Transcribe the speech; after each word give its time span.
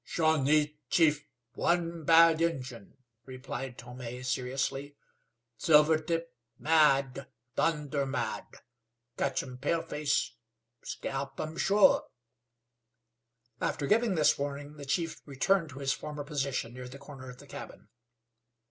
"Shawnee 0.03 0.79
chief 0.89 1.27
one 1.53 2.05
bad 2.05 2.41
Injun," 2.41 2.97
replied 3.23 3.77
Tome, 3.77 4.23
seriously. 4.23 4.95
"Silvertip 5.59 6.33
mad 6.57 7.27
thunder 7.55 8.07
mad. 8.07 8.47
Ketch'um 9.15 9.59
paleface 9.61 10.31
scalp'um 10.83 11.55
sure." 11.59 12.05
After 13.61 13.85
giving 13.85 14.15
this 14.15 14.39
warning 14.39 14.77
the 14.77 14.85
chief 14.85 15.21
returned 15.27 15.69
to 15.69 15.77
his 15.81 15.93
former 15.93 16.23
position 16.23 16.73
near 16.73 16.87
the 16.89 16.97
corner 16.97 17.29
of 17.29 17.37
the 17.37 17.45
cabin. 17.45 17.89